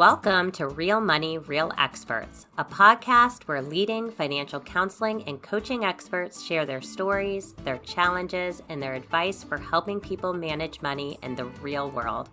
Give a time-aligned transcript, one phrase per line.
[0.00, 6.42] Welcome to Real Money, Real Experts, a podcast where leading financial counseling and coaching experts
[6.42, 11.44] share their stories, their challenges, and their advice for helping people manage money in the
[11.44, 12.30] real world.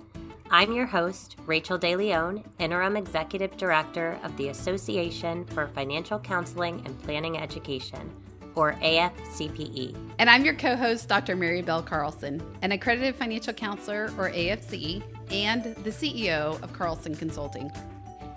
[0.49, 6.97] I'm your host, Rachel DeLeon, Interim Executive Director of the Association for Financial Counseling and
[7.04, 8.10] Planning Education,
[8.58, 9.96] or AFCPE.
[10.17, 11.35] And I'm your co host, Dr.
[11.35, 17.71] Mary Bell Carlson, an accredited financial counselor, or AFC, and the CEO of Carlson Consulting.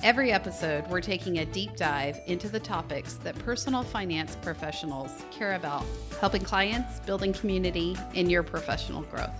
[0.02, 5.54] Every episode, we're taking a deep dive into the topics that personal finance professionals care
[5.54, 5.84] about,
[6.20, 9.30] helping clients, building community, and your professional growth.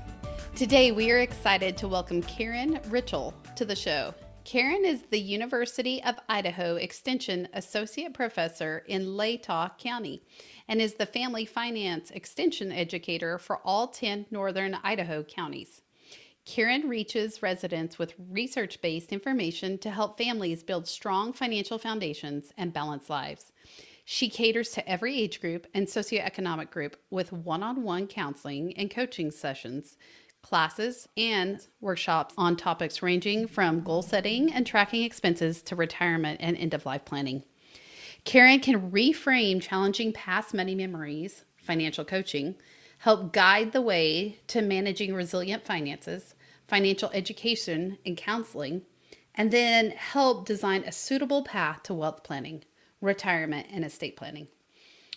[0.57, 4.15] Today, we are excited to welcome Karen Richel to the show.
[4.45, 10.23] Karen is the University of Idaho Extension Associate Professor in Latah County
[10.71, 15.83] and is the Family Finance Extension Educator for all 10 northern Idaho counties.
[16.47, 22.73] Karen reaches residents with research based information to help families build strong financial foundations and
[22.73, 23.51] balanced lives.
[24.05, 28.91] She caters to every age group and socioeconomic group with one on one counseling and
[28.91, 29.97] coaching sessions,
[30.41, 36.57] classes, and workshops on topics ranging from goal setting and tracking expenses to retirement and
[36.57, 37.43] end of life planning.
[38.25, 42.55] Karen can reframe challenging past money memories, financial coaching,
[42.99, 46.35] help guide the way to managing resilient finances,
[46.69, 48.83] financial education, and counseling,
[49.35, 52.63] and then help design a suitable path to wealth planning,
[53.01, 54.49] retirement, and estate planning.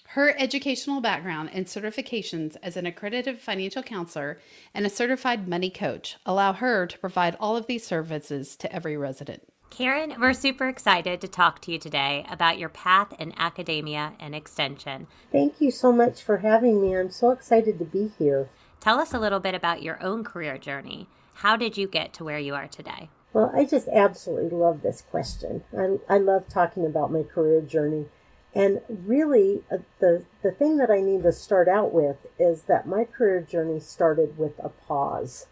[0.08, 4.40] Her educational background and certifications as an accredited financial counselor
[4.74, 8.96] and a certified money coach allow her to provide all of these services to every
[8.96, 9.44] resident.
[9.76, 14.36] Karen, we're super excited to talk to you today about your path in academia and
[14.36, 15.08] extension.
[15.32, 16.96] Thank you so much for having me.
[16.96, 18.50] I'm so excited to be here.
[18.80, 21.08] Tell us a little bit about your own career journey.
[21.38, 23.10] How did you get to where you are today?
[23.34, 25.64] Well, I just absolutely love this question.
[25.76, 28.06] I, I love talking about my career journey.
[28.54, 32.88] And really, uh, the, the thing that I need to start out with is that
[32.88, 35.48] my career journey started with a pause.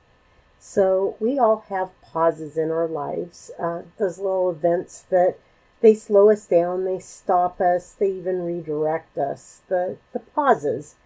[0.63, 5.37] So we all have pauses in our lives, uh, those little events that
[5.81, 10.97] they slow us down, they stop us, they even redirect us, the, the pauses.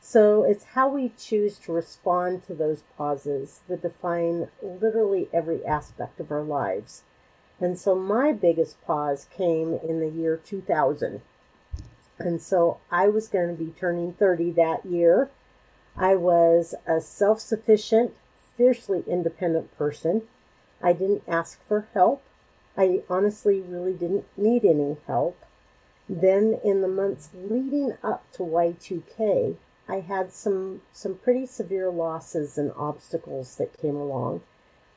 [0.00, 6.18] So it's how we choose to respond to those pauses that define literally every aspect
[6.18, 7.02] of our lives.
[7.60, 11.20] And so my biggest pause came in the year 2000.
[12.18, 15.28] And so I was going to be turning 30 that year.
[15.94, 18.14] I was a self sufficient
[18.56, 20.22] fiercely independent person.
[20.82, 22.22] I didn't ask for help.
[22.76, 25.44] I honestly really didn't need any help.
[26.08, 29.56] Then in the months leading up to Y2K,
[29.88, 34.42] I had some some pretty severe losses and obstacles that came along.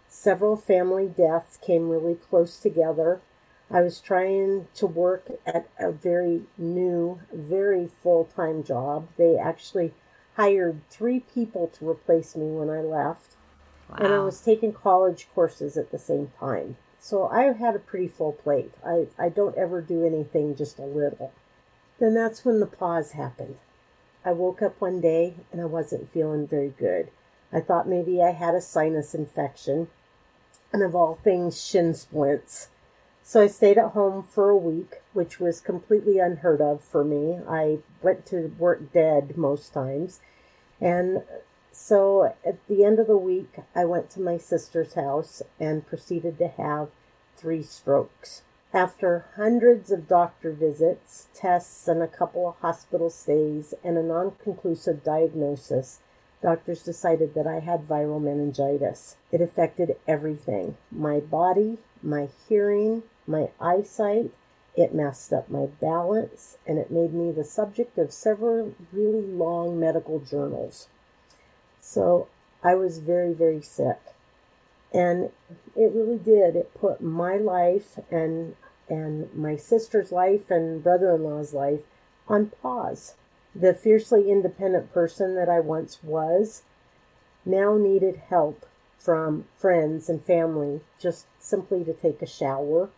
[0.09, 3.21] Several family deaths came really close together.
[3.69, 9.09] I was trying to work at a very new, very full-time job.
[9.17, 9.93] They actually
[10.35, 13.36] hired three people to replace me when I left.
[13.89, 13.97] Wow.
[13.99, 16.77] And I was taking college courses at the same time.
[16.99, 18.73] So I had a pretty full plate.
[18.85, 21.31] I, I don't ever do anything just a little.
[21.99, 23.57] Then that's when the pause happened.
[24.25, 27.09] I woke up one day and I wasn't feeling very good.
[27.51, 29.87] I thought maybe I had a sinus infection
[30.73, 32.69] and of all things, shin splints.
[33.23, 37.39] So I stayed at home for a week, which was completely unheard of for me.
[37.47, 40.19] I went to work dead most times.
[40.79, 41.23] And
[41.71, 46.37] so at the end of the week, I went to my sister's house and proceeded
[46.39, 46.89] to have
[47.35, 48.41] three strokes.
[48.73, 54.31] After hundreds of doctor visits, tests, and a couple of hospital stays, and a non
[54.43, 55.99] conclusive diagnosis,
[56.41, 59.15] doctors decided that I had viral meningitis.
[59.31, 64.31] It affected everything my body, my hearing, my eyesight.
[64.75, 69.79] It messed up my balance, and it made me the subject of several really long
[69.79, 70.87] medical journals.
[71.87, 72.27] So
[72.61, 73.99] I was very, very sick.
[74.93, 75.31] And
[75.73, 76.57] it really did.
[76.57, 78.55] It put my life and
[78.89, 81.81] and my sister's life and brother-in-law's life
[82.27, 83.15] on pause.
[83.55, 86.63] The fiercely independent person that I once was
[87.45, 88.65] now needed help
[88.97, 92.89] from friends and family just simply to take a shower,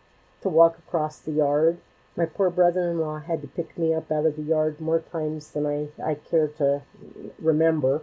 [0.42, 1.78] to walk across the yard.
[2.16, 5.00] My poor brother in law had to pick me up out of the yard more
[5.00, 6.82] times than I, I care to
[7.40, 8.02] remember.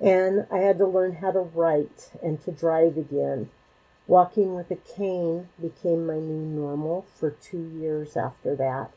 [0.00, 3.50] And I had to learn how to write and to drive again.
[4.06, 8.90] Walking with a cane became my new normal for two years after that.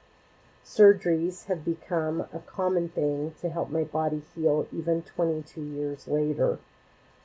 [0.64, 6.60] Surgeries have become a common thing to help my body heal even 22 years later.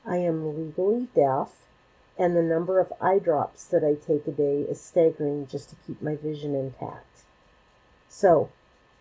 [0.06, 1.66] I am legally deaf,
[2.18, 5.76] and the number of eye drops that I take a day is staggering just to
[5.86, 7.24] keep my vision intact.
[8.08, 8.48] So,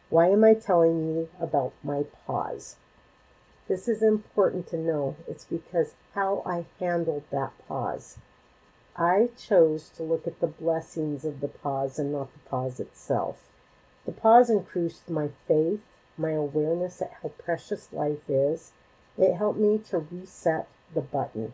[0.10, 2.76] why am I telling you about my pause?
[3.68, 5.16] This is important to know.
[5.28, 8.18] It's because how I handled that pause.
[8.96, 13.50] I chose to look at the blessings of the pause and not the pause itself.
[14.06, 15.82] The pause increased my faith,
[16.18, 18.72] my awareness at how precious life is.
[19.18, 21.54] It helped me to reset the button.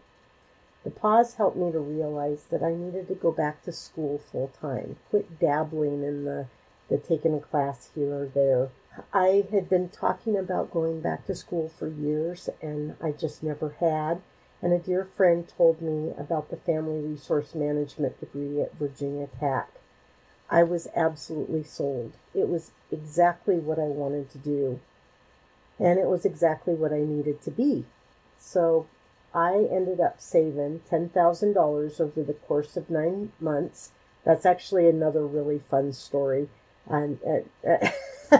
[0.83, 4.49] The pause helped me to realize that I needed to go back to school full
[4.59, 6.47] time, quit dabbling in the,
[6.89, 8.69] the taking a class here or there.
[9.13, 13.75] I had been talking about going back to school for years and I just never
[13.79, 14.21] had.
[14.61, 19.69] And a dear friend told me about the Family Resource Management degree at Virginia Tech.
[20.49, 22.13] I was absolutely sold.
[22.35, 24.79] It was exactly what I wanted to do.
[25.79, 27.85] And it was exactly what I needed to be.
[28.37, 28.87] So
[29.33, 33.91] I ended up saving $10,000 over the course of nine months.
[34.25, 36.49] That's actually another really fun story.
[36.89, 37.07] Uh,
[37.67, 38.39] uh,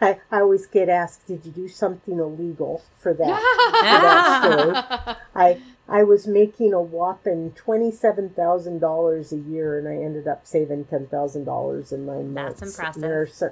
[0.06, 5.26] I, I always get asked, "Did you do something illegal for that?" for that story.
[5.34, 10.26] I I was making a whopping twenty seven thousand dollars a year, and I ended
[10.26, 12.60] up saving ten thousand dollars in nine months.
[12.60, 13.34] That's impressive.
[13.34, 13.50] So, uh,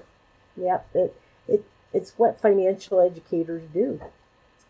[0.57, 1.15] yeah, it
[1.47, 4.01] it it's what financial educators do.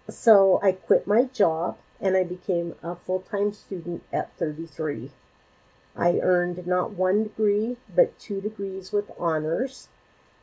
[0.08, 5.10] So I quit my job and I became a full time student at 33.
[5.96, 9.88] I earned not one degree, but two degrees with honors.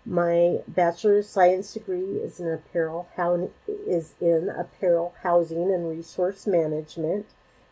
[0.08, 3.08] My Bachelor of Science degree is in apparel
[3.68, 7.26] is in apparel housing and resource management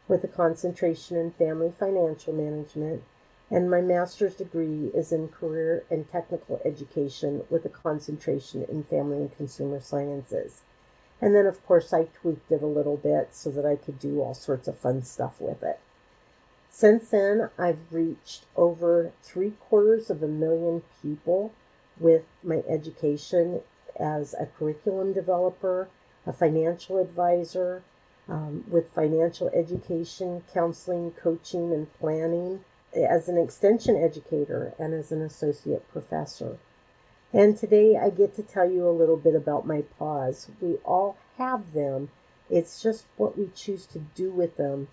[0.07, 3.03] with a concentration in family financial management,
[3.51, 9.17] and my master's degree is in career and technical education with a concentration in family
[9.17, 10.61] and consumer sciences.
[11.21, 14.21] And then, of course, I tweaked it a little bit so that I could do
[14.21, 15.79] all sorts of fun stuff with it.
[16.71, 21.53] Since then, I've reached over three quarters of a million people
[21.99, 23.61] with my education
[23.99, 25.89] as a curriculum developer,
[26.25, 27.83] a financial advisor,
[28.27, 32.63] um, with financial education, counseling, coaching, and planning,
[32.95, 36.57] as an extension educator, and as an associate professor.
[37.33, 40.49] And today I get to tell you a little bit about my pause.
[40.61, 42.09] We all have them.
[42.49, 44.87] It's just what we choose to do with them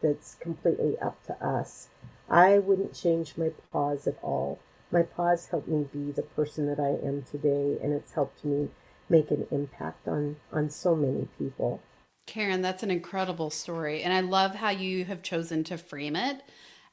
[0.00, 1.88] that's completely up to us.
[2.30, 4.60] I wouldn't change my pause at all
[4.92, 8.68] my pause helped me be the person that I am today, and it's helped me
[9.08, 11.80] make an impact on on so many people.
[12.26, 16.42] Karen, that's an incredible story, and I love how you have chosen to frame it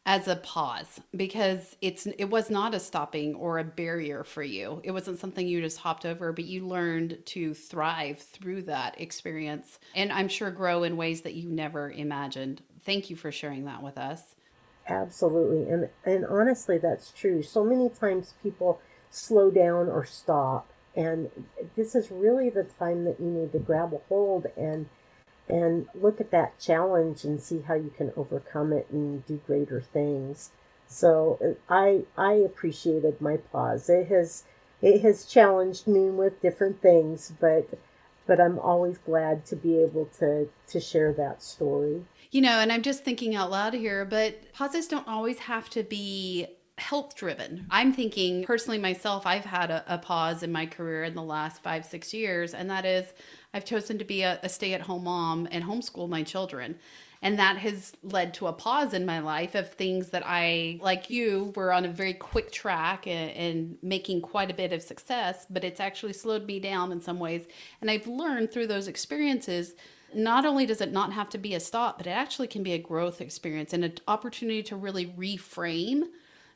[0.05, 4.81] as a pause because it's it was not a stopping or a barrier for you.
[4.83, 9.77] It wasn't something you just hopped over, but you learned to thrive through that experience
[9.93, 12.63] and I'm sure grow in ways that you never imagined.
[12.85, 14.35] Thank you for sharing that with us.
[14.89, 15.69] Absolutely.
[15.71, 17.41] And and honestly that's true.
[17.43, 18.81] So many times people
[19.11, 21.29] slow down or stop and
[21.75, 24.87] this is really the time that you need to grab a hold and
[25.49, 29.81] and look at that challenge and see how you can overcome it and do greater
[29.81, 30.51] things.
[30.87, 31.39] So
[31.69, 33.89] uh, I I appreciated my pause.
[33.89, 34.43] It has
[34.81, 37.69] it has challenged me with different things, but
[38.27, 42.05] but I'm always glad to be able to to share that story.
[42.31, 45.83] You know, and I'm just thinking out loud here, but pauses don't always have to
[45.83, 47.65] be health driven.
[47.69, 51.61] I'm thinking personally myself, I've had a, a, pause in my career in the last
[51.61, 53.13] five, six years, and that is
[53.53, 56.77] I've chosen to be a, a stay at home mom and homeschool my children.
[57.21, 61.09] And that has led to a pause in my life of things that I, like
[61.09, 65.45] you, were on a very quick track and, and making quite a bit of success,
[65.49, 67.45] but it's actually slowed me down in some ways.
[67.81, 69.73] And I've learned through those experiences
[70.15, 72.73] not only does it not have to be a stop, but it actually can be
[72.73, 76.03] a growth experience and an opportunity to really reframe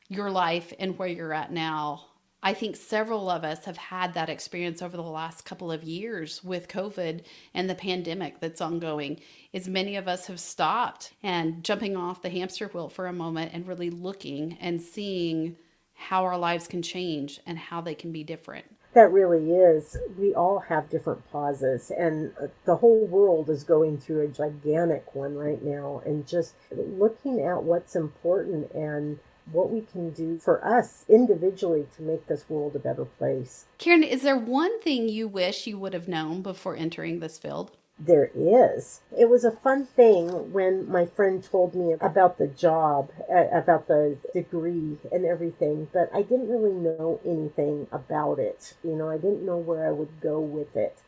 [0.08, 2.06] your life and where you're at now.
[2.42, 6.44] I think several of us have had that experience over the last couple of years
[6.44, 7.22] with COVID
[7.54, 9.20] and the pandemic that's ongoing.
[9.54, 13.52] Is many of us have stopped and jumping off the hamster wheel for a moment
[13.54, 15.56] and really looking and seeing
[15.94, 19.96] how our lives can change and how they can be different that really is.
[20.18, 25.14] We all have different pauses, and uh, the whole world is going through a gigantic
[25.14, 26.02] one right now.
[26.04, 29.18] And just looking at what's important and
[29.52, 33.66] what we can do for us individually to make this world a better place.
[33.78, 37.72] Karen, is there one thing you wish you would have known before entering this field?
[37.98, 39.00] There is.
[39.16, 43.86] It was a fun thing when my friend told me about the job, uh, about
[43.86, 48.74] the degree and everything, but I didn't really know anything about it.
[48.82, 50.98] You know, I didn't know where I would go with it.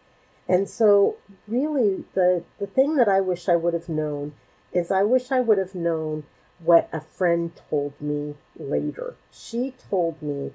[0.48, 1.16] And so,
[1.48, 4.34] really, the, the thing that I wish I would have known
[4.72, 6.24] is I wish I would have known
[6.60, 9.16] what a friend told me later.
[9.32, 10.52] She told me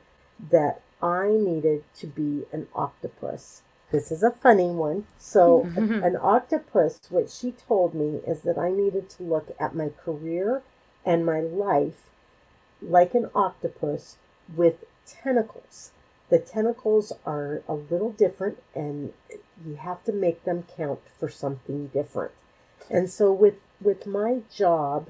[0.50, 3.64] that I needed to be an octopus.
[3.92, 5.06] This is a funny one.
[5.18, 6.04] So, mm-hmm.
[6.04, 10.64] an octopus, what she told me is that I needed to look at my career
[11.06, 12.10] and my life
[12.82, 14.18] like an octopus
[14.56, 15.92] with tentacles.
[16.30, 19.14] The tentacles are a little different and
[19.66, 22.32] you have to make them count for something different.
[22.90, 25.10] And so with with my job,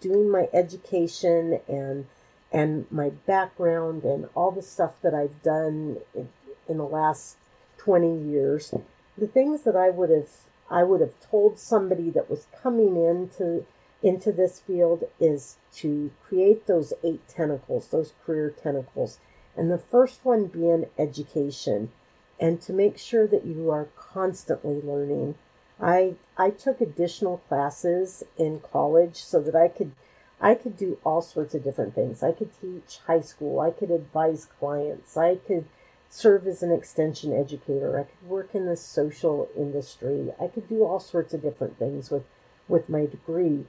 [0.00, 2.06] doing my education and
[2.52, 6.28] and my background and all the stuff that I've done in,
[6.68, 7.36] in the last
[7.84, 8.74] 20 years,
[9.16, 10.28] the things that I would have
[10.70, 13.66] I would have told somebody that was coming into
[14.02, 19.18] into this field is to create those eight tentacles, those career tentacles.
[19.56, 21.90] And the first one being education
[22.40, 25.36] and to make sure that you are constantly learning.
[25.80, 29.92] I I took additional classes in college so that I could
[30.40, 32.22] I could do all sorts of different things.
[32.22, 35.66] I could teach high school, I could advise clients, I could
[36.14, 40.30] serve as an extension educator, I could work in the social industry.
[40.40, 42.22] I could do all sorts of different things with
[42.68, 43.66] with my degree.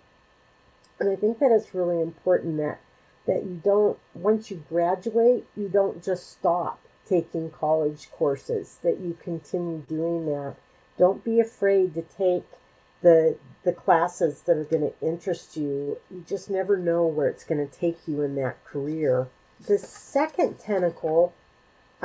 [1.00, 2.80] And I think that it's really important that
[3.26, 9.18] that you don't once you graduate, you don't just stop taking college courses, that you
[9.20, 10.56] continue doing that.
[11.00, 12.46] Don't be afraid to take
[13.02, 15.98] the the classes that are going to interest you.
[16.12, 19.30] You just never know where it's going to take you in that career.
[19.66, 21.34] The second tentacle,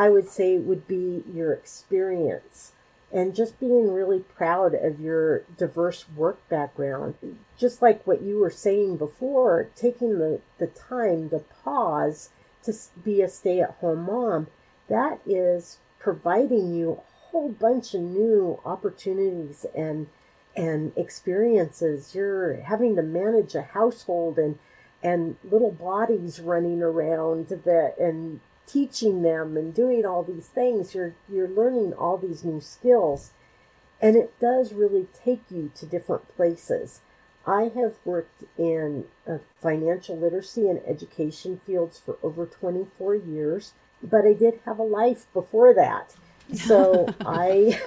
[0.00, 2.72] I would say, would be your experience
[3.12, 7.16] and just being really proud of your diverse work background.
[7.58, 12.30] Just like what you were saying before, taking the, the time to pause
[12.62, 12.72] to
[13.04, 14.46] be a stay at home mom,
[14.88, 20.06] that is providing you a whole bunch of new opportunities and
[20.56, 22.14] and experiences.
[22.14, 24.58] You're having to manage a household and
[25.02, 28.40] and little bodies running around that and
[28.70, 30.94] teaching them and doing all these things.
[30.94, 33.30] You're you're learning all these new skills.
[34.02, 37.00] And it does really take you to different places.
[37.46, 43.72] I have worked in uh, financial literacy and education fields for over 24 years,
[44.02, 46.14] but I did have a life before that.
[46.54, 47.80] So I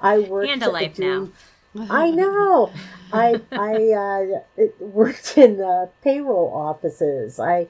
[0.00, 1.32] I worked and a life doing,
[1.76, 1.86] now.
[1.90, 2.72] I know.
[3.12, 7.38] I I uh, worked in uh, payroll offices.
[7.38, 7.68] I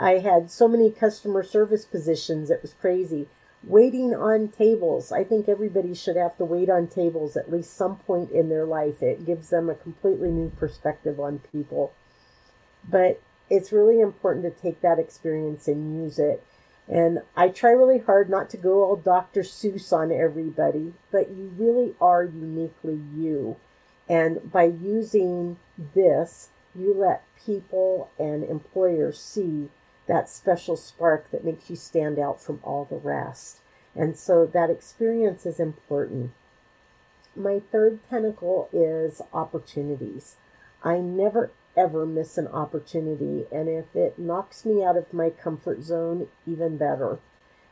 [0.00, 2.50] I had so many customer service positions.
[2.50, 3.28] It was crazy.
[3.62, 5.12] Waiting on tables.
[5.12, 8.64] I think everybody should have to wait on tables at least some point in their
[8.64, 9.02] life.
[9.02, 11.92] It gives them a completely new perspective on people.
[12.88, 16.42] But it's really important to take that experience and use it.
[16.88, 19.42] And I try really hard not to go all Dr.
[19.42, 23.56] Seuss on everybody, but you really are uniquely you.
[24.08, 25.58] And by using
[25.94, 29.68] this, you let people and employers see
[30.10, 33.60] that special spark that makes you stand out from all the rest.
[33.94, 36.32] And so that experience is important.
[37.36, 40.34] My third tentacle is opportunities.
[40.82, 45.84] I never ever miss an opportunity, and if it knocks me out of my comfort
[45.84, 47.20] zone, even better.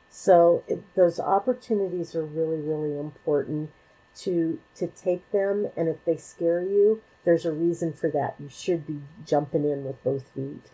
[0.08, 3.72] So it, those opportunities are really, really important
[4.18, 8.36] to to take them, and if they scare you, there's a reason for that.
[8.38, 10.70] You should be jumping in with both feet.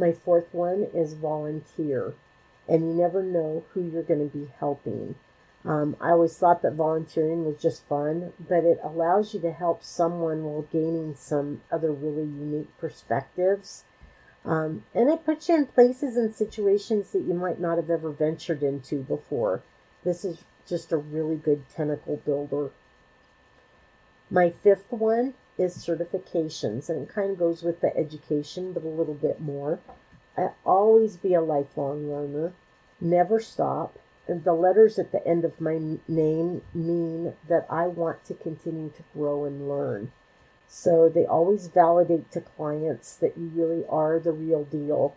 [0.00, 2.14] My fourth one is volunteer,
[2.66, 5.16] and you never know who you're going to be helping.
[5.62, 9.82] Um, I always thought that volunteering was just fun, but it allows you to help
[9.82, 13.84] someone while gaining some other really unique perspectives.
[14.42, 18.10] Um, and it puts you in places and situations that you might not have ever
[18.10, 19.62] ventured into before.
[20.02, 22.70] This is just a really good tentacle builder.
[24.30, 28.88] My fifth one is certifications, and it kind of goes with the education, but a
[28.88, 29.78] little bit more.
[30.36, 32.54] I always be a lifelong learner,
[33.00, 33.98] never stop.
[34.26, 38.90] And the letters at the end of my name mean that I want to continue
[38.90, 40.12] to grow and learn.
[40.68, 45.16] So they always validate to clients that you really are the real deal.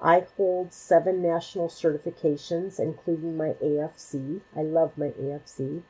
[0.00, 4.40] I hold seven national certifications, including my AFC.
[4.56, 5.82] I love my AFC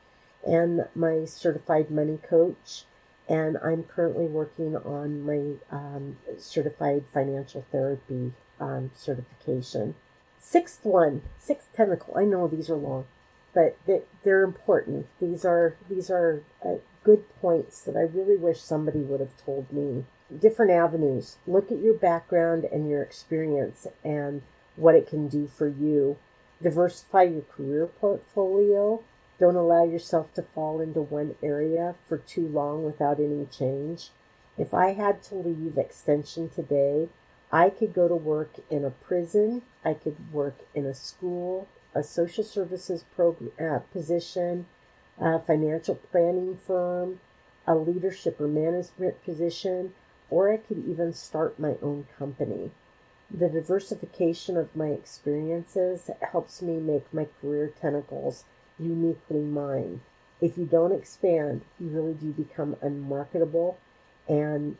[0.44, 2.84] and my certified money coach
[3.28, 9.94] and I'm currently working on my um, certified financial therapy um, certification.
[10.40, 12.16] Sixth one, sixth tentacle.
[12.16, 13.06] I know these are long,
[13.54, 13.76] but
[14.22, 15.06] they're important.
[15.20, 19.72] These are these are uh, good points that I really wish somebody would have told
[19.72, 20.04] me.
[20.36, 21.36] Different avenues.
[21.46, 24.42] Look at your background and your experience and
[24.76, 26.16] what it can do for you.
[26.62, 29.02] Diversify your career portfolio
[29.38, 34.10] don't allow yourself to fall into one area for too long without any change.
[34.56, 37.08] If I had to leave Extension today,
[37.52, 42.02] I could go to work in a prison, I could work in a school, a
[42.02, 44.66] social services program, uh, position,
[45.18, 47.20] a financial planning firm,
[47.66, 49.94] a leadership or management position,
[50.30, 52.70] or I could even start my own company.
[53.30, 58.44] The diversification of my experiences helps me make my career tentacles
[58.78, 60.00] uniquely mine.
[60.40, 63.78] If you don't expand, you really do become unmarketable
[64.28, 64.76] and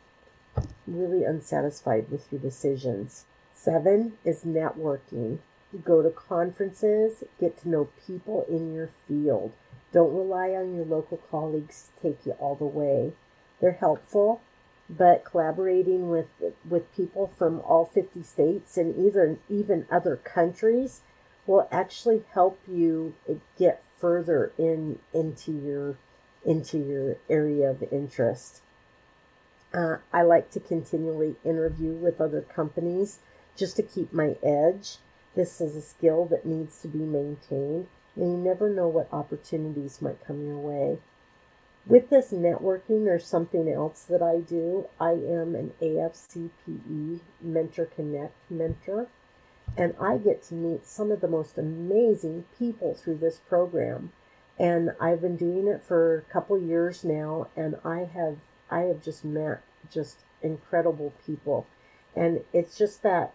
[0.87, 3.25] really unsatisfied with your decisions.
[3.53, 5.39] Seven is networking.
[5.83, 9.51] Go to conferences, get to know people in your field.
[9.91, 13.13] Don't rely on your local colleagues to take you all the way.
[13.59, 14.41] They're helpful,
[14.89, 16.27] but collaborating with
[16.67, 21.01] with people from all 50 states and even even other countries
[21.45, 23.13] will actually help you
[23.57, 25.97] get further in into your
[26.45, 28.61] into your area of interest.
[29.73, 33.19] Uh, I like to continually interview with other companies
[33.55, 34.97] just to keep my edge.
[35.35, 40.01] This is a skill that needs to be maintained, and you never know what opportunities
[40.01, 40.99] might come your way.
[41.85, 44.87] With this networking, there's something else that I do.
[44.99, 49.07] I am an AFCPE Mentor Connect mentor,
[49.77, 54.11] and I get to meet some of the most amazing people through this program.
[54.57, 58.37] And I've been doing it for a couple years now, and I have
[58.69, 59.61] I have just met
[59.91, 61.65] just incredible people.
[62.15, 63.33] And it's just that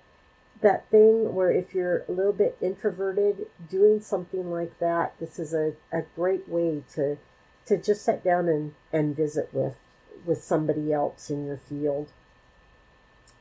[0.61, 5.53] that thing where if you're a little bit introverted, doing something like that, this is
[5.53, 7.19] a, a great way to
[7.67, 9.77] to just sit down and, and visit with
[10.25, 12.09] with somebody else in your field.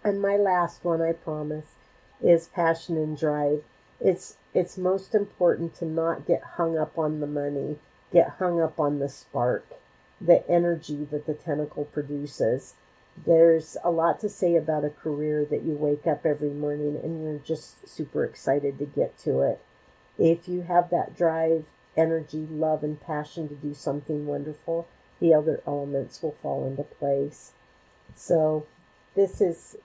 [0.04, 1.76] And my last one, I promise,
[2.22, 3.64] is passion and drive.
[4.00, 7.78] It's it's most important to not get hung up on the money,
[8.12, 9.66] get hung up on the spark,
[10.22, 12.76] the energy that the tentacle produces.
[13.26, 17.24] There's a lot to say about a career that you wake up every morning and
[17.24, 19.62] you're just super excited to get to it.
[20.18, 24.88] If you have that drive, energy, love, and passion to do something wonderful,
[25.20, 27.52] the other elements will fall into place.
[28.16, 28.66] So,
[29.16, 29.78] this is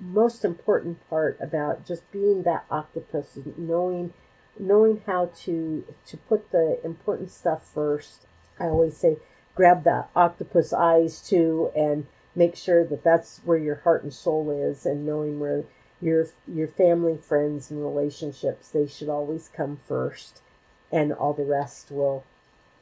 [0.00, 4.12] most important part about just being that octopus, knowing
[4.58, 8.26] knowing how to to put the important stuff first.
[8.58, 9.18] I always say
[9.54, 14.50] grab the octopus eyes too and make sure that that's where your heart and soul
[14.50, 15.64] is and knowing where
[16.00, 20.42] your your family friends and relationships they should always come first
[20.92, 22.24] and all the rest will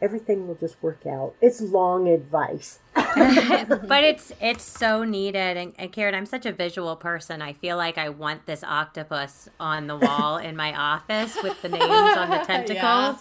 [0.01, 2.79] everything will just work out it's long advice
[3.87, 7.43] but it's it's so needed and, and karen i'm such a visual person.
[7.43, 11.69] I feel like i want this octopus on the wall in my office with the
[11.69, 11.83] names
[12.17, 13.17] on the tentacles yeah.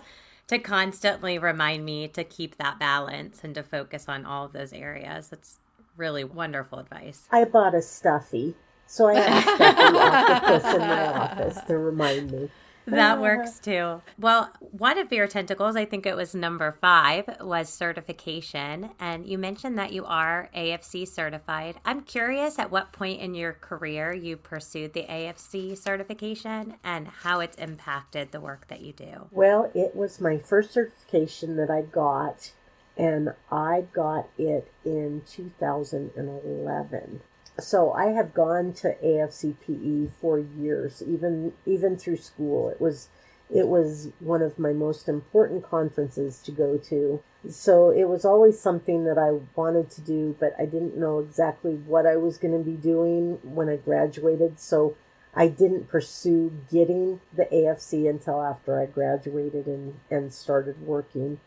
[0.47, 4.73] to constantly remind me to keep that balance and to focus on all of those
[4.73, 5.29] areas.
[5.31, 5.59] It's
[5.97, 7.27] really wonderful advice.
[7.31, 8.55] I bought a stuffy
[8.91, 12.49] so i have a stuffy octopus in my office to remind me
[12.91, 14.01] that works too.
[14.17, 18.91] Well, one of your tentacles, I think it was number five, was certification.
[18.99, 21.75] And you mentioned that you are AFC certified.
[21.85, 27.39] I'm curious at what point in your career you pursued the AFC certification and how
[27.39, 29.27] it's impacted the work that you do.
[29.31, 32.51] Well, it was my first certification that I got,
[32.97, 37.21] and I got it in 2011
[37.61, 42.69] so I have gone to AFCPE for years, even even through school.
[42.69, 43.07] It was
[43.53, 47.21] it was one of my most important conferences to go to.
[47.49, 51.73] So it was always something that I wanted to do, but I didn't know exactly
[51.73, 54.59] what I was going to be doing when I graduated.
[54.59, 54.95] So
[55.33, 61.39] I didn't pursue getting the AFC until after I graduated and, and started working.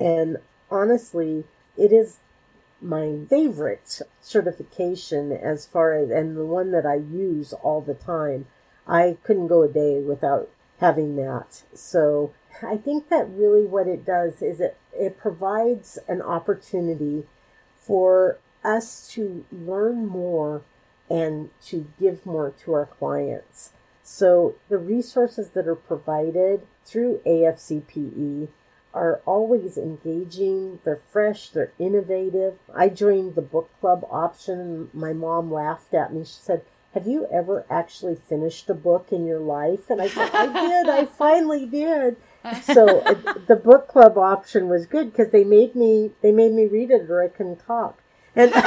[0.00, 0.38] And
[0.70, 1.44] honestly,
[1.76, 2.18] it is
[2.80, 8.46] my favorite certification as far as and the one that I use all the time.
[8.86, 11.64] I couldn't go a day without having that.
[11.74, 17.24] So I think that really what it does is it it provides an opportunity
[17.76, 20.62] for us to learn more
[21.08, 23.72] and to give more to our clients.
[24.02, 28.48] So the resources that are provided through AFCPE
[28.96, 30.80] are always engaging.
[30.84, 32.58] They're fresh, they're innovative.
[32.74, 34.90] I joined the book club option.
[34.94, 36.24] My mom laughed at me.
[36.24, 36.62] She said,
[36.94, 39.90] Have you ever actually finished a book in your life?
[39.90, 40.88] And I said, I did.
[40.88, 42.16] I finally did.
[42.62, 43.02] So
[43.46, 47.10] the book club option was good because they made me they made me read it
[47.10, 48.02] or I couldn't talk.
[48.36, 48.64] And, and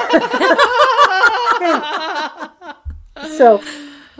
[3.38, 3.62] so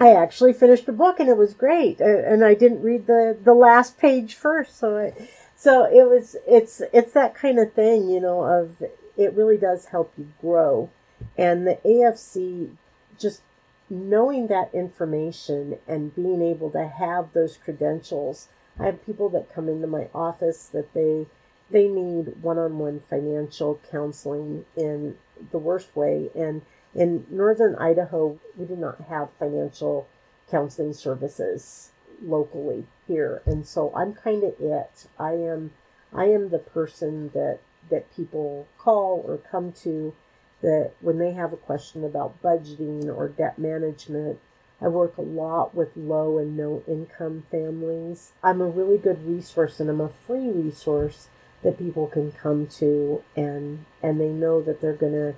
[0.00, 2.00] I actually finished a book and it was great.
[2.00, 4.78] And I didn't read the, the last page first.
[4.78, 5.12] So I,
[5.58, 8.80] so it was it's it's that kind of thing you know of
[9.18, 10.88] it really does help you grow.
[11.36, 12.70] And the AFC,
[13.18, 13.42] just
[13.90, 18.48] knowing that information and being able to have those credentials.
[18.78, 21.26] I have people that come into my office that they
[21.70, 25.16] they need one-on-one financial counseling in
[25.50, 26.62] the worst way and
[26.94, 30.08] in northern Idaho we do not have financial
[30.50, 31.90] counseling services
[32.22, 35.06] locally here and so I'm kind of it.
[35.18, 35.72] I am
[36.12, 40.14] I am the person that that people call or come to
[40.60, 44.38] that when they have a question about budgeting or debt management,
[44.80, 48.32] I work a lot with low and no income families.
[48.42, 51.28] I'm a really good resource and I'm a free resource
[51.62, 55.34] that people can come to and and they know that they're going to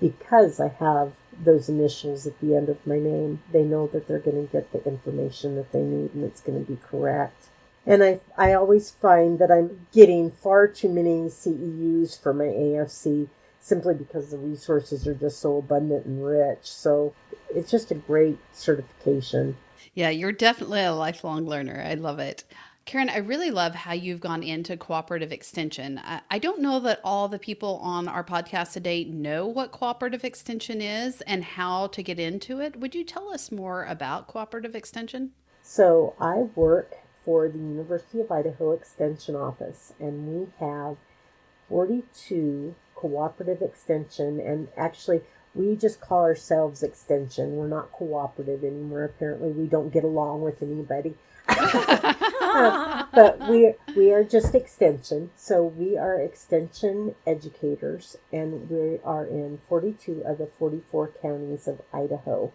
[0.00, 1.12] because I have
[1.44, 4.72] those initials at the end of my name, they know that they're going to get
[4.72, 7.48] the information that they need and it's going to be correct.
[7.86, 13.28] And I, I always find that I'm getting far too many CEUs for my AFC
[13.58, 16.58] simply because the resources are just so abundant and rich.
[16.62, 17.14] So
[17.54, 19.56] it's just a great certification.
[19.94, 21.82] Yeah, you're definitely a lifelong learner.
[21.86, 22.44] I love it.
[22.86, 26.00] Karen, I really love how you've gone into cooperative extension.
[26.28, 30.80] I, don't know that all the people on our podcast today know what cooperative extension
[30.80, 32.80] is and how to get into it.
[32.80, 35.30] Would you tell us more about cooperative extension?
[35.62, 40.96] So, I work for the University of Idaho Extension Office, and we have
[41.68, 45.20] 42 cooperative extension, and actually,
[45.54, 47.56] we just call ourselves extension.
[47.56, 49.04] We're not cooperative anymore.
[49.04, 51.14] Apparently, we don't get along with anybody.
[53.12, 55.30] but we we are just extension.
[55.36, 61.82] So we are extension educators, and we are in 42 of the 44 counties of
[61.92, 62.52] Idaho.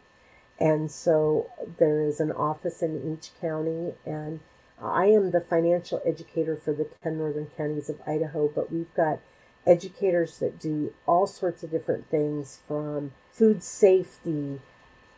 [0.60, 4.40] And so there is an office in each county, and
[4.82, 9.20] I am the financial educator for the 10 northern counties of Idaho, but we've got
[9.66, 14.62] educators that do all sorts of different things from food safety,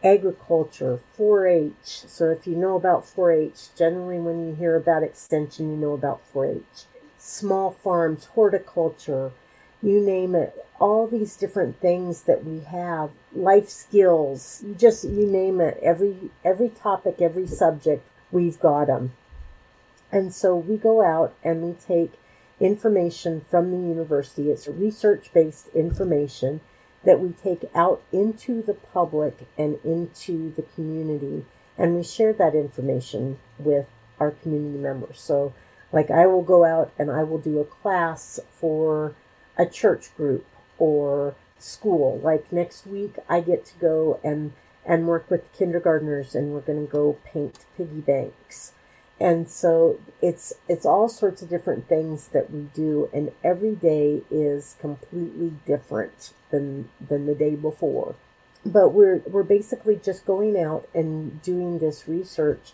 [0.04, 1.72] agriculture, 4 H.
[1.84, 5.94] So, if you know about 4 H, generally when you hear about extension, you know
[5.94, 6.86] about 4 H.
[7.18, 9.32] Small farms, horticulture,
[9.82, 15.26] you name it, all these different things that we have, life skills, you just, you
[15.26, 19.14] name it, every, every topic, every subject, we've got them.
[20.12, 22.14] And so we go out and we take
[22.60, 24.50] information from the university.
[24.50, 26.62] It's research based information
[27.08, 31.46] that we take out into the public and into the community,
[31.78, 33.88] and we share that information with
[34.20, 35.17] our community members.
[35.17, 35.54] So,
[35.93, 39.15] like, I will go out and I will do a class for
[39.58, 40.46] a church group
[40.78, 42.20] or school.
[42.20, 44.52] Like next week, I get to go and
[44.86, 48.74] and work with kindergartners, and we're going to go paint piggy banks
[49.20, 54.22] and so it's it's all sorts of different things that we do and every day
[54.30, 58.16] is completely different than than the day before.
[58.66, 62.74] But we're we're basically just going out and doing this research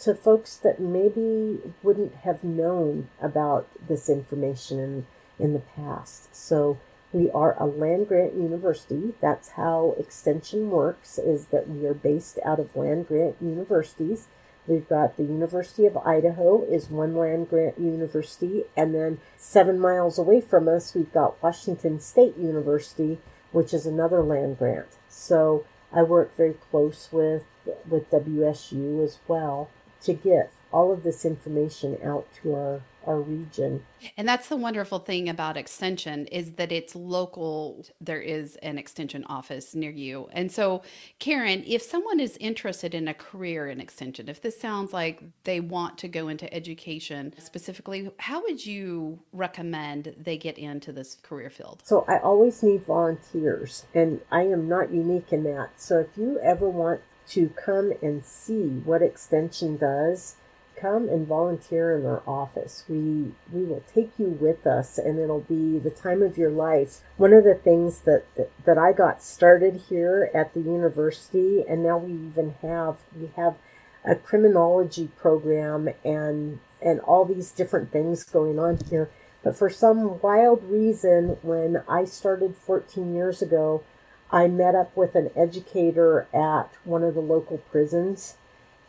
[0.00, 5.06] to folks that maybe wouldn't have known about this information in,
[5.38, 6.34] in the past.
[6.34, 6.78] So
[7.12, 9.14] we are a land grant university.
[9.20, 14.26] That's how extension works is that we are based out of land grant universities
[14.70, 20.16] We've got the University of Idaho is one land grant university, and then seven miles
[20.16, 23.18] away from us, we've got Washington State University,
[23.50, 24.86] which is another land grant.
[25.08, 27.42] So I work very close with
[27.88, 29.70] with WSU as well
[30.02, 33.84] to get all of this information out to our our region.
[34.16, 37.84] And that's the wonderful thing about extension is that it's local.
[38.00, 40.28] There is an extension office near you.
[40.32, 40.82] And so,
[41.18, 45.60] Karen, if someone is interested in a career in extension, if this sounds like they
[45.60, 51.50] want to go into education specifically, how would you recommend they get into this career
[51.50, 51.82] field?
[51.84, 55.70] So, I always need volunteers, and I am not unique in that.
[55.76, 60.36] So, if you ever want to come and see what extension does,
[60.80, 62.84] come and volunteer in our office.
[62.88, 67.00] We we will take you with us and it'll be the time of your life.
[67.16, 71.82] One of the things that, that, that I got started here at the university and
[71.82, 73.56] now we even have we have
[74.04, 79.10] a criminology program and and all these different things going on here.
[79.42, 83.82] But for some wild reason when I started 14 years ago,
[84.30, 88.36] I met up with an educator at one of the local prisons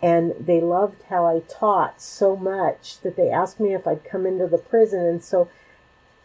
[0.01, 4.25] and they loved how I taught so much that they asked me if I'd come
[4.25, 5.01] into the prison.
[5.01, 5.47] And so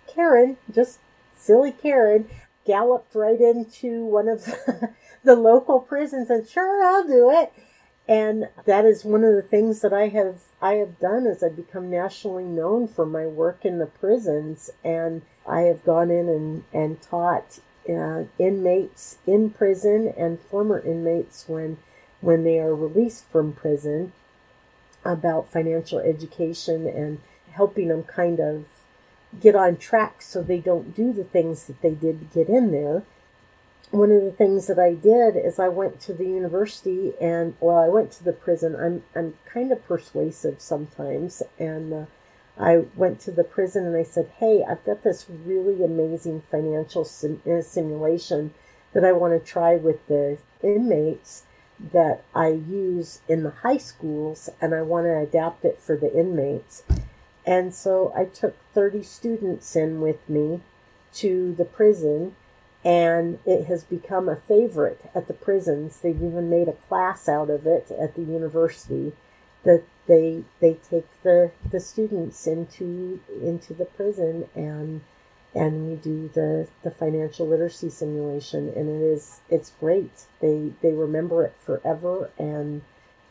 [0.07, 0.99] Karen, just
[1.37, 2.29] silly Karen,
[2.65, 4.45] galloped right into one of
[5.25, 7.53] the, local prisons and sure, I'll do it.
[8.09, 11.57] And that is one of the things that I have I have done is I've
[11.57, 16.65] become nationally known for my work in the prisons and I have gone in and,
[16.73, 17.59] and taught
[17.89, 21.79] uh, inmates in prison and former inmates when
[22.27, 24.12] when they are released from prison
[25.05, 27.21] about financial education and
[27.53, 28.65] helping them kind of
[29.41, 32.73] get on track so they don't do the things that they did to get in
[32.73, 33.05] there.
[33.93, 37.79] One of the things that I did is I went to the university and well
[37.79, 38.75] I went to the prison.
[38.75, 42.05] I'm I'm kind of persuasive sometimes and uh,
[42.59, 47.05] I went to the prison and I said, "Hey, I've got this really amazing financial
[47.05, 48.53] sim- uh, simulation
[48.95, 51.45] that I want to try with the inmates
[51.79, 56.12] that I use in the high schools and I want to adapt it for the
[56.12, 56.83] inmates.
[57.45, 60.62] And so I took 30 students in with me
[61.15, 62.35] to the prison
[62.85, 65.99] and it has become a favorite at the prisons.
[66.01, 69.12] They've even made a class out of it at the university
[69.65, 75.01] that they they take the the students into into the prison and
[75.57, 80.27] and we do the, the financial literacy simulation and it is it's great.
[80.40, 82.83] They they remember it forever and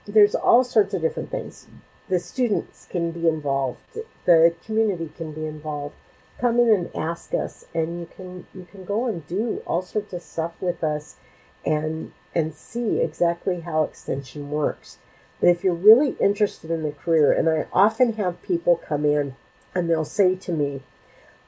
[0.07, 1.67] there's all sorts of different things.
[2.09, 3.99] The students can be involved.
[4.25, 5.95] The community can be involved.
[6.41, 10.11] Come in and ask us and you can you can go and do all sorts
[10.11, 11.17] of stuff with us
[11.63, 14.97] and and see exactly how extension works.
[15.39, 19.35] But if you're really interested in the career and i often have people come in
[19.75, 20.81] and they'll say to me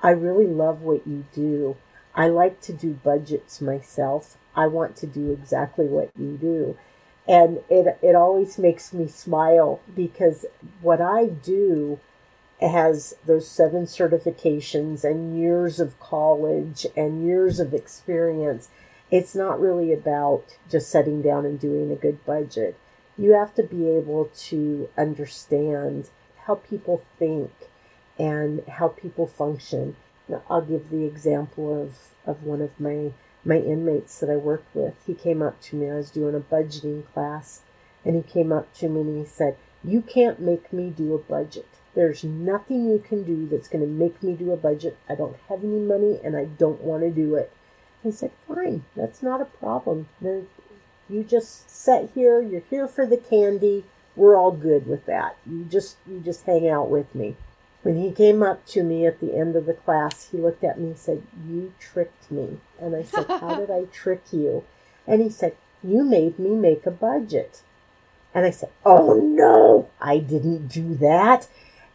[0.01, 1.77] I really love what you do.
[2.15, 4.38] I like to do budgets myself.
[4.55, 6.77] I want to do exactly what you do.
[7.27, 10.45] And it, it always makes me smile because
[10.81, 11.99] what I do
[12.62, 18.69] has those seven certifications and years of college and years of experience.
[19.12, 22.75] It's not really about just sitting down and doing a good budget.
[23.17, 26.10] You have to be able to understand
[26.45, 27.51] how people think
[28.17, 29.95] and how people function.
[30.27, 33.12] Now, I'll give the example of, of one of my,
[33.45, 34.95] my inmates that I worked with.
[35.06, 37.62] He came up to me, I was doing a budgeting class,
[38.03, 41.19] and he came up to me and he said, You can't make me do a
[41.19, 41.67] budget.
[41.95, 44.97] There's nothing you can do that's going to make me do a budget.
[45.10, 47.51] I don't have any money and I don't want to do it.
[48.06, 50.08] I said, Fine, that's not a problem.
[50.21, 53.86] You just sit here, you're here for the candy.
[54.15, 55.38] We're all good with that.
[55.45, 57.36] You just you just hang out with me.
[57.88, 60.78] When he came up to me at the end of the class, he looked at
[60.78, 62.58] me and said, You tricked me.
[62.82, 64.65] And I said, How did I trick you?
[65.08, 67.62] And he said, You made me make a budget.
[68.36, 71.47] And I said, Oh no, I didn't do that.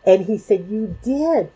[0.07, 1.51] And he said, You did.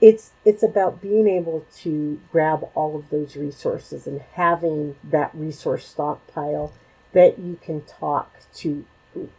[0.00, 5.86] It's it's about being able to grab all of those resources and having that resource
[5.86, 6.72] stockpile
[7.12, 8.86] that you can talk to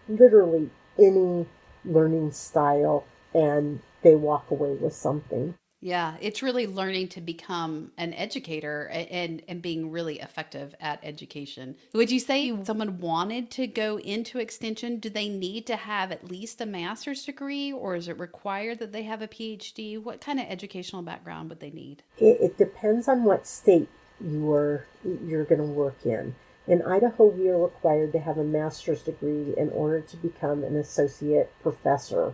[0.08, 1.48] literally any
[1.84, 5.56] learning style and they walk away with something.
[5.82, 11.76] Yeah, it's really learning to become an educator and and being really effective at education.
[11.94, 12.66] Would you say mm.
[12.66, 17.24] someone wanted to go into extension, do they need to have at least a master's
[17.24, 20.02] degree or is it required that they have a PhD?
[20.02, 22.04] What kind of educational background would they need?
[22.18, 23.88] It, it depends on what state
[24.20, 24.86] you are
[25.26, 26.36] you're going to work in.
[26.68, 30.76] In Idaho, we are required to have a master's degree in order to become an
[30.76, 32.34] associate professor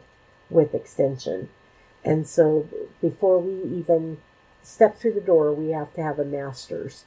[0.49, 1.49] with extension.
[2.03, 2.67] And so
[3.01, 4.19] before we even
[4.61, 7.05] step through the door, we have to have a master's.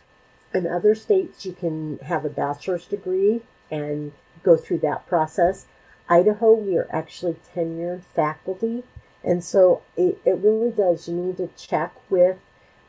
[0.54, 5.66] In other states, you can have a bachelor's degree and go through that process.
[6.08, 8.82] Idaho, we are actually tenured faculty.
[9.22, 11.08] And so it, it really does.
[11.08, 12.38] You need to check with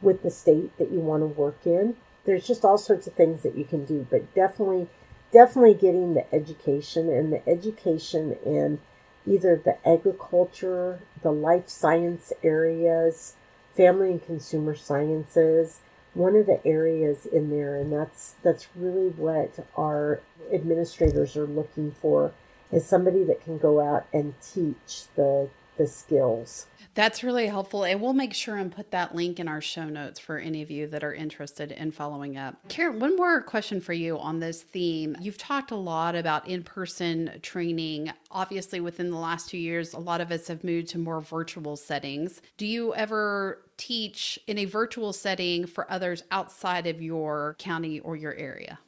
[0.02, 1.98] with the state that you want to work in.
[2.24, 4.88] There's just all sorts of things that you can do, but definitely
[5.32, 8.80] definitely getting the education and the education in
[9.30, 13.36] either the agriculture, the life science areas,
[13.76, 15.80] family and consumer sciences,
[16.14, 20.20] one of the areas in there and that's that's really what our
[20.52, 22.34] administrators are looking for
[22.72, 26.68] is somebody that can go out and teach the the skills.
[26.94, 27.86] That's really helpful.
[27.86, 30.70] And we'll make sure and put that link in our show notes for any of
[30.70, 32.56] you that are interested in following up.
[32.68, 35.16] Karen, one more question for you on this theme.
[35.22, 38.12] You've talked a lot about in person training.
[38.32, 41.78] Obviously, within the last two years, a lot of us have moved to more virtual
[41.78, 42.42] settings.
[42.58, 48.18] Do you ever teach in a virtual setting for others outside of your county or
[48.18, 48.80] your area?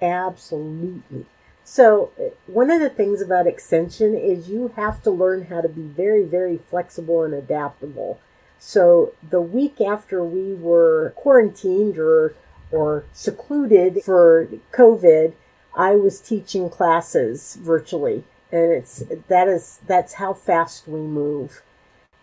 [0.00, 1.26] Absolutely.
[1.70, 5.68] So, eh, one of the things about extension is you have to learn how to
[5.68, 8.18] be very, very flexible and adaptable.
[8.58, 12.34] So, the week after we were quarantined or
[12.72, 15.34] or secluded for COVID,
[15.76, 21.62] I was teaching classes virtually, and it's that is that's how fast we move,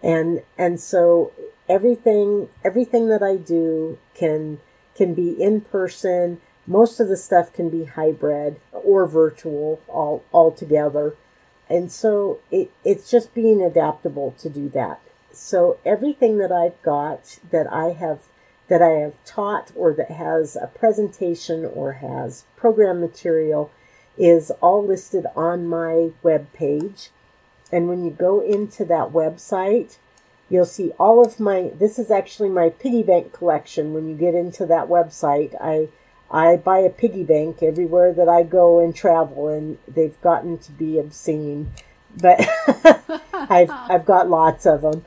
[0.01, 1.31] and and so
[1.69, 4.59] everything everything that I do can
[4.95, 6.41] can be in person.
[6.67, 11.15] Most of the stuff can be hybrid or virtual all all together.
[11.69, 14.99] And so it, it's just being adaptable to do that.
[15.31, 18.21] So everything that I've got that I have
[18.67, 23.71] that I have taught or that has a presentation or has program material
[24.17, 27.09] is all listed on my web page.
[27.71, 29.97] And when you go into that website,
[30.49, 34.33] you'll see all of my this is actually my piggy bank collection when you get
[34.33, 35.53] into that website.
[35.59, 35.89] I
[36.35, 40.71] I buy a piggy bank everywhere that I go and travel and they've gotten to
[40.71, 41.71] be obscene.
[42.15, 42.45] But
[43.33, 45.05] I've I've got lots of them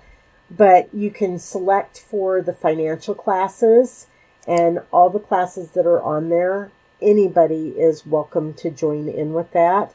[0.51, 4.07] but you can select for the financial classes
[4.47, 6.71] and all the classes that are on there.
[7.03, 9.95] Anybody is welcome to join in with that.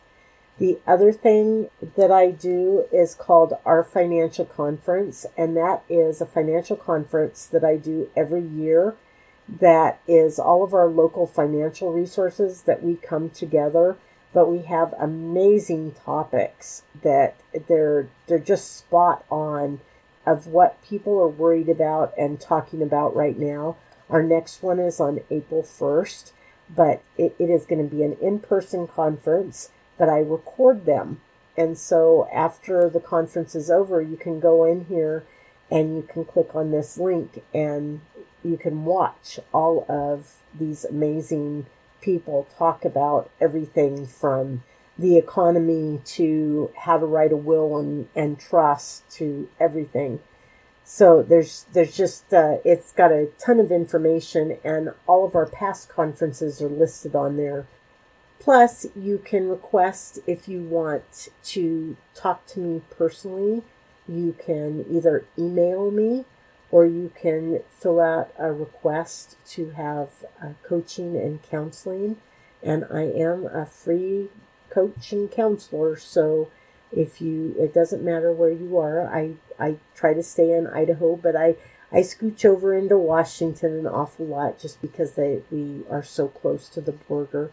[0.60, 6.28] The other thing that I do is called our financial conference, and that is a
[6.28, 8.96] financial conference that I do every year.
[9.60, 13.98] That is all of our local financial resources that we come together,
[14.34, 17.36] but we have amazing topics that
[17.68, 19.80] they're they're just spot on
[20.26, 23.76] of what people are worried about and talking about right now.
[24.10, 26.32] Our next one is on April 1st,
[26.74, 31.22] but it, it is going to be an in person conference, but I record them.
[31.58, 35.26] And so after the conference is over, you can go in here
[35.74, 38.00] and you can click on this link and
[38.44, 41.66] you can watch all of these amazing
[42.00, 44.62] people talk about everything from
[45.00, 50.20] the economy to how to write a will and, and trust to everything.
[50.86, 55.48] So there's there's just uh, it's got a ton of information and all of our
[55.48, 57.66] past conferences are listed on there.
[58.40, 63.64] Plus, you can request if you want to talk to me personally.
[64.08, 66.26] You can either email me
[66.72, 70.10] or you can fill out a request to have
[70.42, 72.18] uh, coaching and counseling.
[72.62, 74.30] And I am a free
[74.70, 75.98] coach and counselor.
[75.98, 76.50] So
[76.92, 79.08] if you, it doesn't matter where you are.
[79.08, 81.56] I, I try to stay in Idaho, but I,
[81.92, 86.70] I scooch over into Washington an awful lot just because they, we are so close
[86.70, 87.52] to the border.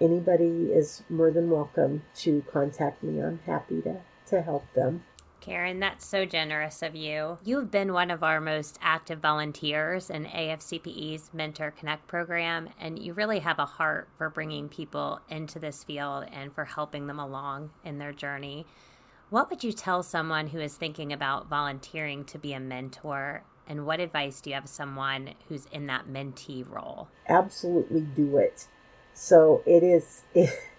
[0.00, 3.22] Anybody is more than welcome to contact me.
[3.22, 5.04] I'm happy to, to help them.
[5.40, 7.38] Karen, that's so generous of you.
[7.44, 13.14] You've been one of our most active volunteers in AFCPE's Mentor Connect program, and you
[13.14, 17.70] really have a heart for bringing people into this field and for helping them along
[17.84, 18.66] in their journey.
[19.30, 23.44] What would you tell someone who is thinking about volunteering to be a mentor?
[23.66, 27.08] And what advice do you have someone who's in that mentee role?
[27.28, 28.66] Absolutely do it.
[29.14, 30.24] So it is.
[30.34, 30.50] It,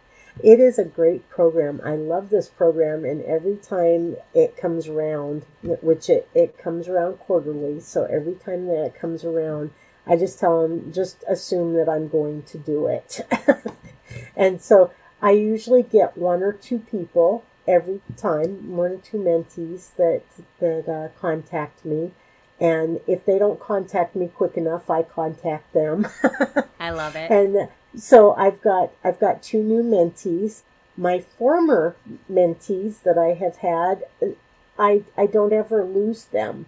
[0.43, 1.81] it is a great program.
[1.83, 7.19] I love this program, and every time it comes around, which it, it comes around
[7.19, 9.71] quarterly, so every time that it comes around,
[10.07, 13.21] I just tell them, just assume that I'm going to do it.
[14.35, 14.91] and so
[15.21, 20.23] I usually get one or two people every time, one or two mentees that,
[20.59, 22.11] that uh, contact me.
[22.59, 26.07] And if they don't contact me quick enough, I contact them.
[26.79, 27.31] I love it.
[27.31, 30.61] And so I've got I've got two new mentees.
[30.97, 31.95] My former
[32.31, 34.27] mentees that I have had, uh,
[34.77, 36.67] I I don't ever lose them.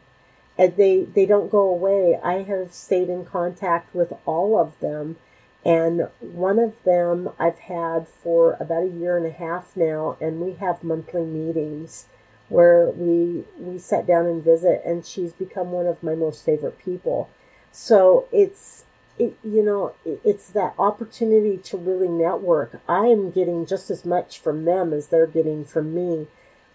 [0.58, 2.20] And they they don't go away.
[2.24, 5.18] I have stayed in contact with all of them.
[5.66, 10.42] And one of them I've had for about a year and a half now, and
[10.42, 12.08] we have monthly meetings
[12.50, 16.78] where we we sit down and visit and she's become one of my most favorite
[16.78, 17.30] people.
[17.72, 18.86] So it's
[19.20, 22.82] it, you know, it's that opportunity to really network.
[22.88, 26.28] I am getting just as much from them as they're getting from me,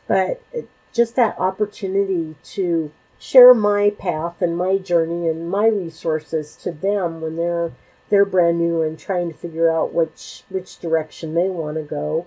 [0.06, 0.42] but
[0.92, 7.20] just that opportunity to share my path and my journey and my resources to them
[7.20, 7.72] when they're
[8.10, 12.26] they're brand new and trying to figure out which which direction they want to go.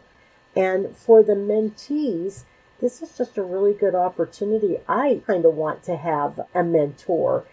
[0.55, 2.43] And for the mentees,
[2.81, 4.79] this is just a really good opportunity.
[4.87, 7.45] I kind of want to have a mentor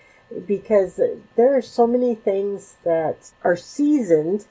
[0.47, 1.01] because
[1.37, 4.47] there are so many things that are seasoned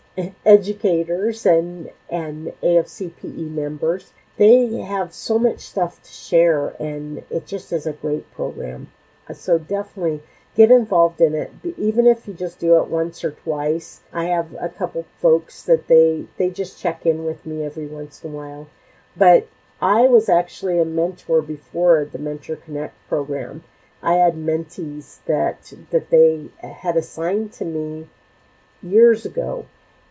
[0.45, 4.11] educators and and AFCPE members.
[4.37, 8.91] They have so much stuff to share and it just is a great program.
[9.29, 10.21] Uh, so definitely
[10.55, 11.53] get involved in it.
[11.77, 14.01] Even if you just do it once or twice.
[14.11, 18.23] I have a couple folks that they they just check in with me every once
[18.23, 18.69] in a while.
[19.15, 19.49] But
[19.79, 23.63] i was actually a mentor before the mentor connect program
[24.01, 28.07] I had mentees that that they had assigned to me
[28.81, 29.65] years ago,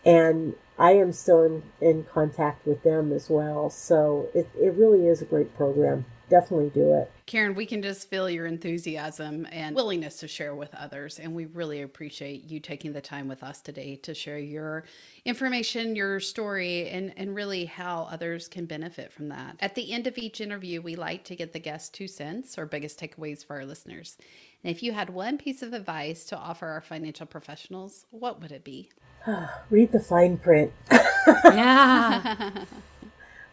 [0.05, 3.71] and I am still in, in contact with them as well.
[3.71, 6.05] So it, it really is a great program.
[6.29, 7.11] Definitely do it.
[7.27, 11.19] Karen, we can just feel your enthusiasm and willingness to share with others.
[11.19, 14.85] And we really appreciate you taking the time with us today to share your
[15.25, 19.57] information, your story, and, and really how others can benefit from that.
[19.61, 22.67] At the end of each interview, we like to get the guest two cents or
[22.67, 24.17] biggest takeaways for our listeners.
[24.63, 28.53] And if you had one piece of advice to offer our financial professionals, what would
[28.53, 28.91] it be?
[29.71, 30.73] Read the fine print.
[31.45, 32.65] Yeah.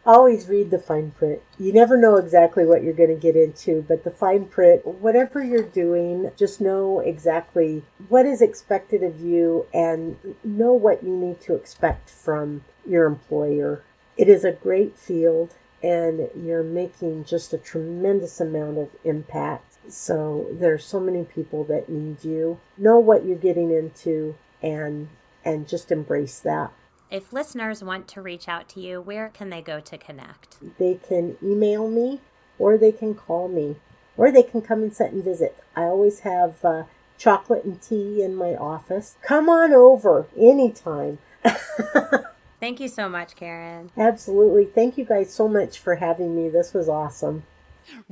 [0.05, 1.41] Always read the fine print.
[1.57, 5.41] You never know exactly what you're going to get into, but the fine print, whatever
[5.41, 11.39] you're doing, just know exactly what is expected of you and know what you need
[11.41, 13.83] to expect from your employer.
[14.17, 19.77] It is a great field and you're making just a tremendous amount of impact.
[19.89, 22.59] So there's so many people that need you.
[22.77, 25.09] Know what you're getting into and
[25.45, 26.71] and just embrace that.
[27.09, 30.57] If listeners want to reach out to you, where can they go to connect?
[30.77, 32.21] They can email me
[32.57, 33.75] or they can call me
[34.17, 35.57] or they can come and sit and visit.
[35.75, 36.83] I always have uh,
[37.17, 39.17] chocolate and tea in my office.
[39.21, 41.19] Come on over anytime.
[42.59, 43.91] Thank you so much, Karen.
[43.97, 44.65] Absolutely.
[44.65, 46.49] Thank you guys so much for having me.
[46.49, 47.43] This was awesome.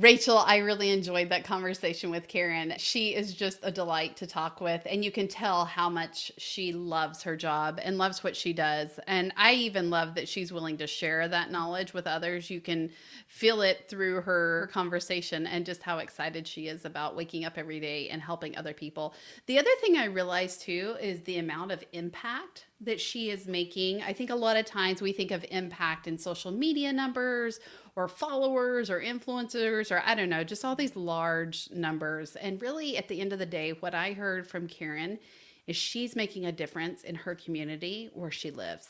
[0.00, 2.74] Richel, I really enjoyed that conversation with Karen.
[2.78, 6.72] She is just a delight to talk with, and you can tell how much she
[6.72, 8.98] loves her job and loves what she does.
[9.06, 12.50] And I even love that she's willing to share that knowledge with others.
[12.50, 12.90] You can
[13.26, 17.80] feel it through her conversation and just how excited she is about waking up every
[17.80, 19.14] day and helping other people.
[19.46, 24.02] The other thing I realized too is the amount of impact that she is making.
[24.02, 27.60] I think a lot of times we think of impact in social media numbers
[27.94, 32.36] or followers or influencers or I don't know, just all these large numbers.
[32.36, 35.18] And really, at the end of the day, what I heard from Karen
[35.66, 38.88] is she's making a difference in her community where she lives.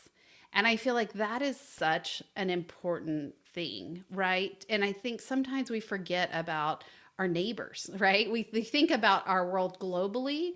[0.53, 4.65] And I feel like that is such an important thing, right?
[4.69, 6.85] And I think sometimes we forget about
[7.19, 8.31] our neighbors, right?
[8.31, 10.53] We, we think about our world globally,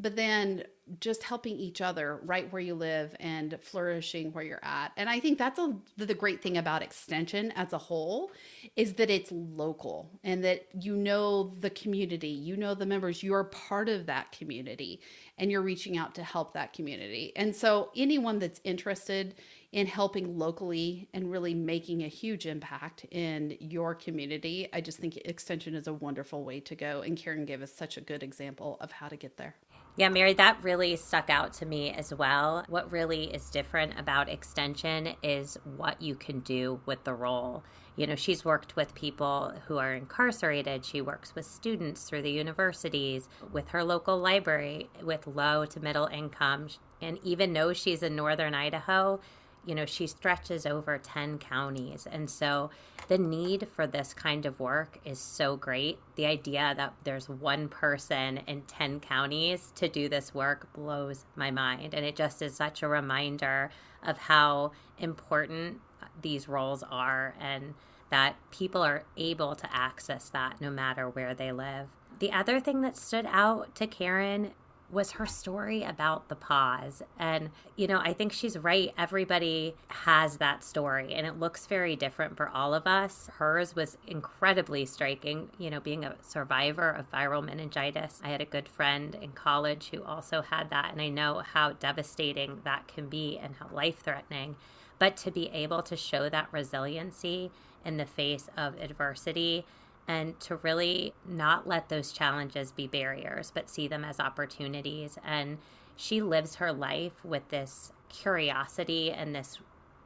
[0.00, 0.64] but then
[0.98, 4.90] just helping each other right where you live and flourishing where you're at.
[4.96, 8.32] And I think that's a, the great thing about extension as a whole
[8.74, 13.44] is that it's local and that you know the community, you know the members, you're
[13.44, 15.00] part of that community
[15.38, 17.32] and you're reaching out to help that community.
[17.36, 19.36] And so anyone that's interested
[19.72, 25.16] in helping locally and really making a huge impact in your community, I just think
[25.18, 27.02] extension is a wonderful way to go.
[27.02, 29.54] And Karen gave us such a good example of how to get there.
[29.96, 32.64] Yeah, Mary, that really stuck out to me as well.
[32.68, 37.64] What really is different about extension is what you can do with the role.
[37.96, 40.86] You know, she's worked with people who are incarcerated.
[40.86, 46.06] She works with students through the universities, with her local library, with low to middle
[46.06, 46.68] income.
[47.02, 49.20] And even though she's in northern Idaho,
[49.66, 52.06] you know, she stretches over 10 counties.
[52.10, 52.70] And so
[53.08, 55.98] the need for this kind of work is so great.
[56.16, 61.50] The idea that there's one person in 10 counties to do this work blows my
[61.50, 61.94] mind.
[61.94, 63.70] And it just is such a reminder
[64.02, 65.80] of how important
[66.22, 67.74] these roles are and
[68.10, 71.88] that people are able to access that no matter where they live.
[72.18, 74.52] The other thing that stood out to Karen
[74.92, 77.02] was her story about the pause.
[77.18, 78.92] And, you know, I think she's right.
[78.98, 83.30] Everybody has that story, and it looks very different for all of us.
[83.34, 88.20] Hers was incredibly striking, you know, being a survivor of viral meningitis.
[88.24, 91.72] I had a good friend in college who also had that, and I know how
[91.72, 94.56] devastating that can be and how life threatening.
[94.98, 97.50] But to be able to show that resiliency
[97.84, 99.64] in the face of adversity
[100.10, 105.16] and to really not let those challenges be barriers, but see them as opportunities.
[105.24, 105.58] And
[105.94, 109.60] she lives her life with this curiosity and this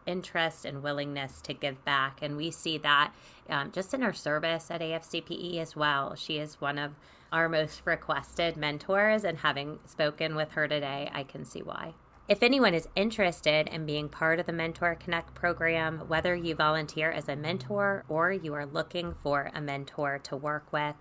[0.04, 2.18] interest and willingness to give back.
[2.20, 3.14] And we see that
[3.48, 6.14] um, just in her service at AFCPE as well.
[6.16, 6.92] She is one of
[7.32, 11.94] our most requested mentors, and having spoken with her today, I can see why.
[12.26, 17.10] If anyone is interested in being part of the Mentor Connect program, whether you volunteer
[17.10, 20.94] as a mentor or you are looking for a mentor to work with,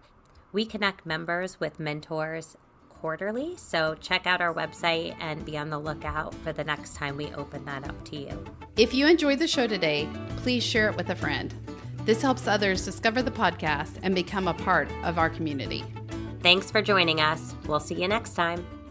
[0.51, 2.57] we connect members with mentors
[2.89, 3.55] quarterly.
[3.55, 7.31] So check out our website and be on the lookout for the next time we
[7.35, 8.45] open that up to you.
[8.75, 11.55] If you enjoyed the show today, please share it with a friend.
[12.03, 15.85] This helps others discover the podcast and become a part of our community.
[16.41, 17.55] Thanks for joining us.
[17.65, 18.82] We'll see you next time.